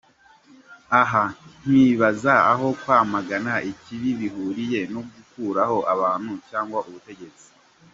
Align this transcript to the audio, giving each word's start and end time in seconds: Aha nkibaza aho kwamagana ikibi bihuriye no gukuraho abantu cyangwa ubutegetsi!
Aha 1.01 1.23
nkibaza 1.65 2.33
aho 2.51 2.67
kwamagana 2.81 3.53
ikibi 3.71 4.09
bihuriye 4.19 4.79
no 4.93 5.01
gukuraho 5.11 5.77
abantu 5.93 6.33
cyangwa 6.49 6.79
ubutegetsi! 6.89 7.47